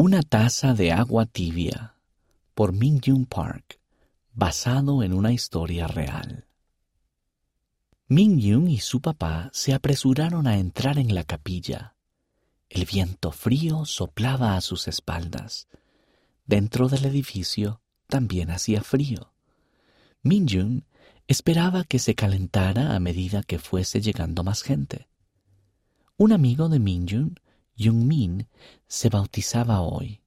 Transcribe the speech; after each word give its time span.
Una 0.00 0.22
taza 0.22 0.74
de 0.74 0.92
agua 0.92 1.26
tibia 1.26 1.96
por 2.54 2.72
Min 2.72 3.00
Park, 3.28 3.80
basado 4.32 5.02
en 5.02 5.12
una 5.12 5.32
historia 5.32 5.88
real. 5.88 6.46
Min 8.06 8.38
y 8.38 8.78
su 8.78 9.00
papá 9.00 9.50
se 9.52 9.74
apresuraron 9.74 10.46
a 10.46 10.56
entrar 10.56 11.00
en 11.00 11.16
la 11.16 11.24
capilla. 11.24 11.96
El 12.68 12.84
viento 12.84 13.32
frío 13.32 13.86
soplaba 13.86 14.54
a 14.54 14.60
sus 14.60 14.86
espaldas. 14.86 15.66
Dentro 16.46 16.88
del 16.88 17.04
edificio 17.04 17.80
también 18.06 18.52
hacía 18.52 18.84
frío. 18.84 19.32
Min 20.22 20.84
esperaba 21.26 21.82
que 21.82 21.98
se 21.98 22.14
calentara 22.14 22.94
a 22.94 23.00
medida 23.00 23.42
que 23.42 23.58
fuese 23.58 24.00
llegando 24.00 24.44
más 24.44 24.62
gente. 24.62 25.08
Un 26.16 26.30
amigo 26.30 26.68
de 26.68 26.78
Min 26.78 27.34
Jung-min 27.78 28.48
se 28.86 29.08
bautizaba 29.08 29.80
hoy. 29.80 30.20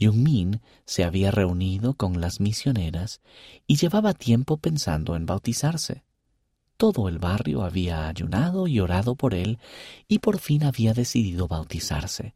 Jung-min 0.00 0.60
se 0.84 1.04
había 1.04 1.30
reunido 1.30 1.94
con 1.94 2.20
las 2.20 2.40
misioneras 2.40 3.20
y 3.66 3.76
llevaba 3.76 4.14
tiempo 4.14 4.56
pensando 4.56 5.16
en 5.16 5.26
bautizarse. 5.26 6.02
Todo 6.76 7.08
el 7.08 7.18
barrio 7.18 7.62
había 7.62 8.08
ayunado 8.08 8.66
y 8.66 8.80
orado 8.80 9.14
por 9.14 9.34
él 9.34 9.58
y 10.08 10.18
por 10.18 10.38
fin 10.38 10.64
había 10.64 10.92
decidido 10.92 11.48
bautizarse. 11.48 12.34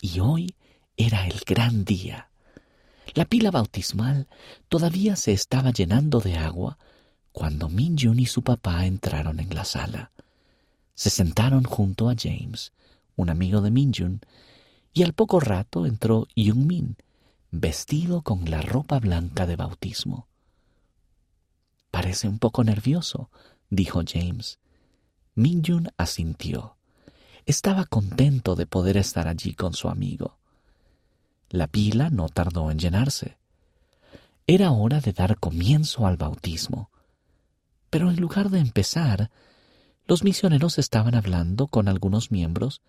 Y 0.00 0.20
hoy 0.20 0.54
era 0.96 1.26
el 1.26 1.40
gran 1.46 1.84
día. 1.84 2.30
La 3.14 3.26
pila 3.26 3.50
bautismal 3.50 4.26
todavía 4.68 5.16
se 5.16 5.32
estaba 5.32 5.70
llenando 5.70 6.20
de 6.20 6.36
agua 6.36 6.78
cuando 7.32 7.68
Min 7.68 7.96
y 7.98 8.26
su 8.26 8.42
papá 8.42 8.86
entraron 8.86 9.40
en 9.40 9.54
la 9.54 9.64
sala. 9.64 10.12
Se 10.94 11.10
sentaron 11.10 11.64
junto 11.64 12.08
a 12.08 12.14
James, 12.16 12.72
un 13.16 13.30
amigo 13.30 13.60
de 13.60 13.70
Minjun, 13.70 14.20
y 14.92 15.02
al 15.02 15.12
poco 15.12 15.40
rato 15.40 15.86
entró 15.86 16.26
Min, 16.36 16.96
vestido 17.50 18.22
con 18.22 18.50
la 18.50 18.60
ropa 18.62 18.98
blanca 18.98 19.46
de 19.46 19.56
bautismo. 19.56 20.28
Parece 21.90 22.28
un 22.28 22.38
poco 22.38 22.64
nervioso, 22.64 23.30
dijo 23.70 24.02
James. 24.06 24.58
Minjun 25.34 25.90
asintió. 25.96 26.76
Estaba 27.46 27.84
contento 27.84 28.54
de 28.56 28.66
poder 28.66 28.96
estar 28.96 29.28
allí 29.28 29.54
con 29.54 29.74
su 29.74 29.88
amigo. 29.88 30.38
La 31.50 31.66
pila 31.66 32.10
no 32.10 32.28
tardó 32.28 32.70
en 32.70 32.78
llenarse. 32.78 33.36
Era 34.46 34.72
hora 34.72 35.00
de 35.00 35.12
dar 35.12 35.38
comienzo 35.38 36.06
al 36.06 36.16
bautismo. 36.16 36.90
Pero 37.90 38.10
en 38.10 38.16
lugar 38.16 38.50
de 38.50 38.58
empezar, 38.58 39.30
los 40.06 40.24
misioneros 40.24 40.78
estaban 40.78 41.14
hablando 41.14 41.66
con 41.66 41.88
algunos 41.88 42.30
miembros 42.30 42.82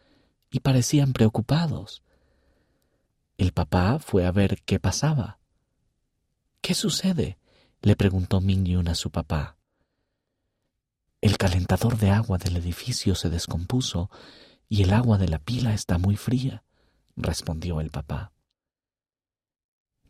y 0.55 0.61
parecían 0.61 1.11
preocupados. 1.11 2.01
El 3.37 3.51
papá 3.51 3.99
fue 3.99 4.25
a 4.25 4.31
ver 4.31 4.61
qué 4.63 4.79
pasaba. 4.79 5.37
¿Qué 6.61 6.73
sucede? 6.73 7.37
le 7.81 7.97
preguntó 7.97 8.39
Mingyun 8.39 8.87
a 8.87 8.95
su 8.95 9.11
papá. 9.11 9.57
El 11.19 11.37
calentador 11.37 11.97
de 11.97 12.09
agua 12.09 12.37
del 12.37 12.55
edificio 12.55 13.15
se 13.15 13.29
descompuso 13.29 14.09
y 14.69 14.83
el 14.83 14.93
agua 14.93 15.17
de 15.17 15.27
la 15.27 15.39
pila 15.39 15.73
está 15.73 15.97
muy 15.97 16.15
fría, 16.15 16.63
respondió 17.17 17.81
el 17.81 17.89
papá. 17.89 18.31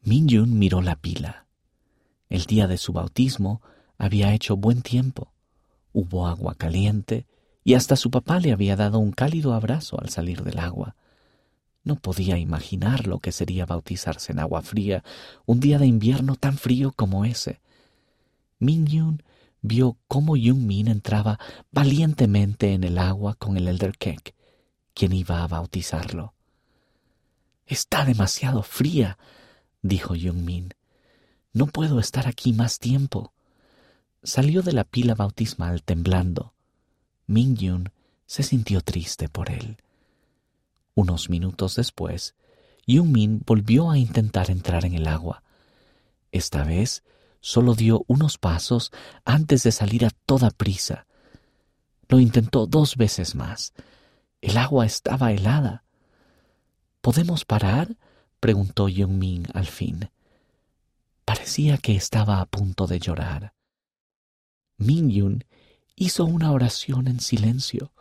Mingyun 0.03 0.59
miró 0.59 0.83
la 0.83 0.95
pila. 0.95 1.47
El 2.29 2.45
día 2.45 2.67
de 2.67 2.77
su 2.77 2.93
bautismo 2.93 3.63
había 3.97 4.31
hecho 4.31 4.57
buen 4.57 4.83
tiempo. 4.83 5.33
Hubo 5.91 6.27
agua 6.27 6.53
caliente 6.53 7.25
y 7.65 7.73
hasta 7.73 7.95
su 7.95 8.11
papá 8.11 8.39
le 8.39 8.53
había 8.53 8.75
dado 8.75 8.99
un 8.99 9.11
cálido 9.11 9.53
abrazo 9.53 9.99
al 9.99 10.09
salir 10.09 10.43
del 10.43 10.59
agua. 10.59 10.95
No 11.83 11.95
podía 11.95 12.37
imaginar 12.37 13.07
lo 13.07 13.19
que 13.19 13.31
sería 13.31 13.65
bautizarse 13.65 14.31
en 14.31 14.39
agua 14.39 14.61
fría 14.61 15.03
un 15.47 15.59
día 15.59 15.79
de 15.79 15.87
invierno 15.87 16.35
tan 16.35 16.59
frío 16.59 16.93
como 16.95 17.25
ese. 17.25 17.59
Min 18.59 19.19
vio 19.61 19.97
cómo 20.07 20.33
Jung 20.33 20.61
Min 20.61 20.87
entraba 20.87 21.39
valientemente 21.71 22.73
en 22.73 22.83
el 22.83 22.99
agua 22.99 23.33
con 23.33 23.57
el 23.57 23.67
Elder 23.67 23.97
Kek, 23.97 24.35
quien 24.93 25.13
iba 25.13 25.43
a 25.43 25.47
bautizarlo. 25.47 26.35
Está 27.65 28.05
demasiado 28.05 28.61
fría, 28.61 29.17
dijo 29.81 30.09
Jung 30.09 30.43
Min. 30.43 30.69
No 31.51 31.65
puedo 31.65 31.99
estar 31.99 32.27
aquí 32.27 32.53
más 32.53 32.77
tiempo. 32.77 33.33
Salió 34.21 34.61
de 34.61 34.73
la 34.73 34.83
pila 34.83 35.15
bautismal 35.15 35.81
temblando. 35.81 36.54
Min 37.27 37.89
se 38.25 38.43
sintió 38.43 38.81
triste 38.81 39.29
por 39.29 39.49
él. 39.49 39.77
Unos 40.93 41.29
minutos 41.29 41.75
después, 41.75 42.35
Yun 42.87 43.11
Min 43.11 43.41
volvió 43.45 43.89
a 43.89 43.97
intentar 43.97 44.51
entrar 44.51 44.85
en 44.85 44.93
el 44.93 45.07
agua. 45.07 45.43
Esta 46.31 46.63
vez 46.63 47.03
solo 47.41 47.75
dio 47.75 48.03
unos 48.07 48.37
pasos 48.37 48.91
antes 49.25 49.63
de 49.63 49.71
salir 49.71 50.05
a 50.05 50.11
toda 50.25 50.51
prisa. 50.51 51.07
Lo 52.07 52.19
intentó 52.19 52.67
dos 52.67 52.95
veces 52.95 53.35
más. 53.35 53.73
El 54.41 54.57
agua 54.57 54.85
estaba 54.85 55.31
helada. 55.31 55.83
¿Podemos 57.01 57.45
parar? 57.45 57.97
preguntó 58.39 58.87
Yun 58.89 59.17
Min 59.17 59.47
al 59.53 59.65
fin. 59.65 60.09
Parecía 61.25 61.77
que 61.77 61.95
estaba 61.95 62.39
a 62.39 62.45
punto 62.45 62.85
de 62.85 62.99
llorar. 62.99 63.53
Min 64.77 65.09
Yun 65.09 65.43
hizo 65.95 66.25
una 66.25 66.51
oración 66.51 67.07
en 67.07 67.19
silencio 67.19 67.91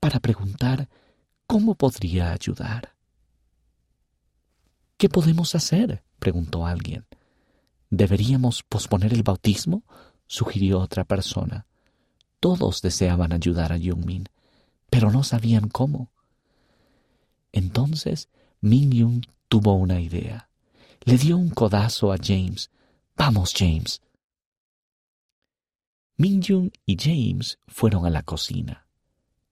para 0.00 0.20
preguntar 0.20 0.88
cómo 1.46 1.74
podría 1.74 2.32
ayudar. 2.32 2.94
¿Qué 4.96 5.08
podemos 5.08 5.54
hacer? 5.54 6.02
preguntó 6.18 6.66
alguien. 6.66 7.06
¿Deberíamos 7.90 8.62
posponer 8.62 9.12
el 9.12 9.22
bautismo? 9.22 9.84
sugirió 10.26 10.80
otra 10.80 11.04
persona. 11.04 11.66
Todos 12.40 12.82
deseaban 12.82 13.32
ayudar 13.32 13.72
a 13.72 13.78
Jungmin, 13.78 14.28
pero 14.90 15.10
no 15.10 15.24
sabían 15.24 15.68
cómo. 15.68 16.10
Entonces 17.52 18.28
Min 18.60 19.22
tuvo 19.48 19.74
una 19.74 20.00
idea. 20.00 20.48
Le 21.04 21.16
dio 21.16 21.36
un 21.38 21.50
codazo 21.50 22.12
a 22.12 22.16
James. 22.22 22.70
Vamos, 23.16 23.54
James, 23.56 24.02
Minjun 26.20 26.72
y 26.84 26.96
James 26.98 27.60
fueron 27.68 28.04
a 28.04 28.10
la 28.10 28.22
cocina. 28.22 28.88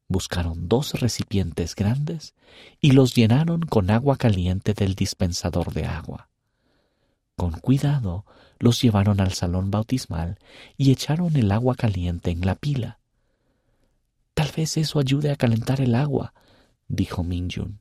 Buscaron 0.09 0.69
dos 0.69 0.95
recipientes 0.99 1.77
grandes 1.77 2.35
y 2.81 2.91
los 2.91 3.15
llenaron 3.15 3.61
con 3.61 3.89
agua 3.89 4.17
caliente 4.17 4.75
del 4.75 4.97
dispensador 4.97 5.73
de 5.73 5.85
agua. 5.85 6.29
Con 7.37 7.53
cuidado 7.53 8.27
los 8.59 8.83
llevaron 8.83 9.21
al 9.21 9.33
salón 9.33 9.71
bautismal 9.71 10.41
y 10.77 10.91
echaron 10.91 11.37
el 11.37 11.53
agua 11.53 11.77
caliente 11.77 12.33
en 12.33 12.41
la 12.41 12.57
pila. 12.57 12.99
Tal 14.35 14.51
vez 14.51 14.77
eso 14.77 14.99
ayude 14.99 15.31
a 15.31 15.37
calentar 15.37 15.81
el 15.81 15.95
agua, 15.95 16.35
dijo 16.89 17.23
Minjun. 17.23 17.79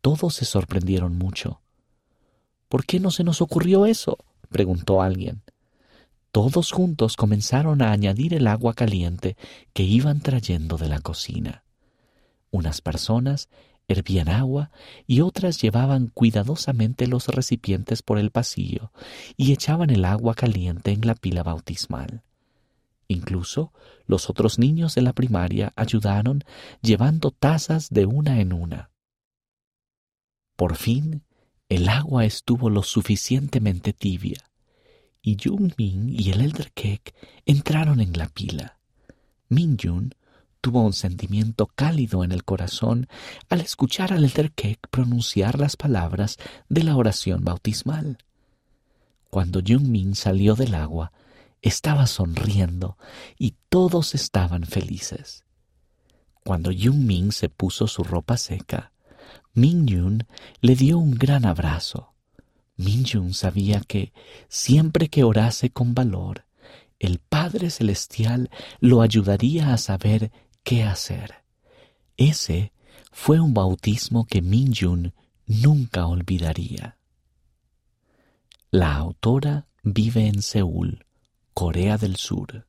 Todos 0.00 0.36
se 0.36 0.46
sorprendieron 0.46 1.18
mucho. 1.18 1.60
¿Por 2.70 2.86
qué 2.86 2.98
no 2.98 3.10
se 3.10 3.24
nos 3.24 3.42
ocurrió 3.42 3.84
eso? 3.84 4.16
preguntó 4.48 5.02
alguien 5.02 5.42
todos 6.32 6.72
juntos 6.72 7.16
comenzaron 7.16 7.82
a 7.82 7.92
añadir 7.92 8.32
el 8.32 8.46
agua 8.46 8.72
caliente 8.72 9.36
que 9.74 9.82
iban 9.82 10.22
trayendo 10.22 10.78
de 10.78 10.88
la 10.88 10.98
cocina. 10.98 11.62
Unas 12.50 12.80
personas 12.80 13.50
hervían 13.86 14.30
agua 14.30 14.70
y 15.06 15.20
otras 15.20 15.60
llevaban 15.60 16.06
cuidadosamente 16.06 17.06
los 17.06 17.28
recipientes 17.28 18.02
por 18.02 18.18
el 18.18 18.30
pasillo 18.30 18.92
y 19.36 19.52
echaban 19.52 19.90
el 19.90 20.06
agua 20.06 20.34
caliente 20.34 20.92
en 20.92 21.06
la 21.06 21.14
pila 21.14 21.42
bautismal. 21.42 22.22
Incluso 23.08 23.74
los 24.06 24.30
otros 24.30 24.58
niños 24.58 24.94
de 24.94 25.02
la 25.02 25.12
primaria 25.12 25.74
ayudaron 25.76 26.44
llevando 26.80 27.30
tazas 27.30 27.90
de 27.90 28.06
una 28.06 28.40
en 28.40 28.54
una. 28.54 28.90
Por 30.56 30.76
fin, 30.76 31.24
el 31.68 31.90
agua 31.90 32.24
estuvo 32.24 32.70
lo 32.70 32.82
suficientemente 32.82 33.92
tibia 33.92 34.51
y 35.22 35.36
Jung 35.42 35.72
Min 35.78 36.08
y 36.08 36.30
el 36.30 36.40
Elder 36.40 36.72
Kek 36.72 37.14
entraron 37.46 38.00
en 38.00 38.12
la 38.18 38.28
pila. 38.28 38.78
Min 39.48 39.78
Jun 39.80 40.14
tuvo 40.60 40.82
un 40.82 40.92
sentimiento 40.92 41.66
cálido 41.66 42.24
en 42.24 42.32
el 42.32 42.44
corazón 42.44 43.08
al 43.48 43.60
escuchar 43.60 44.12
al 44.12 44.24
Elder 44.24 44.52
Kek 44.52 44.88
pronunciar 44.90 45.58
las 45.58 45.76
palabras 45.76 46.38
de 46.68 46.82
la 46.82 46.96
oración 46.96 47.44
bautismal. 47.44 48.18
Cuando 49.30 49.60
Jung 49.66 49.86
Min 49.86 50.14
salió 50.14 50.54
del 50.56 50.74
agua, 50.74 51.12
estaba 51.62 52.06
sonriendo 52.06 52.98
y 53.38 53.54
todos 53.68 54.14
estaban 54.14 54.64
felices. 54.64 55.44
Cuando 56.44 56.70
Jung 56.72 57.04
Min 57.06 57.30
se 57.30 57.48
puso 57.48 57.86
su 57.86 58.02
ropa 58.02 58.36
seca, 58.36 58.92
Min 59.54 59.86
Yun 59.86 60.26
le 60.60 60.74
dio 60.74 60.98
un 60.98 61.12
gran 61.12 61.46
abrazo. 61.46 62.11
Minjun 62.84 63.34
sabía 63.34 63.80
que 63.80 64.12
siempre 64.48 65.08
que 65.08 65.24
orase 65.24 65.70
con 65.70 65.94
valor, 65.94 66.44
el 66.98 67.18
Padre 67.18 67.70
Celestial 67.70 68.50
lo 68.80 69.02
ayudaría 69.02 69.72
a 69.72 69.78
saber 69.78 70.30
qué 70.62 70.82
hacer. 70.82 71.42
Ese 72.16 72.72
fue 73.10 73.40
un 73.40 73.54
bautismo 73.54 74.26
que 74.26 74.42
Minjun 74.42 75.12
nunca 75.46 76.06
olvidaría. 76.06 76.98
La 78.70 78.96
autora 78.96 79.66
vive 79.82 80.26
en 80.26 80.42
Seúl, 80.42 81.04
Corea 81.52 81.98
del 81.98 82.16
Sur. 82.16 82.66